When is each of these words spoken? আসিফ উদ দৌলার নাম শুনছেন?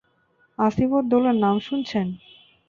আসিফ 0.59 0.89
উদ 0.97 1.05
দৌলার 1.11 1.37
নাম 1.37 1.55
শুনছেন? 1.59 2.07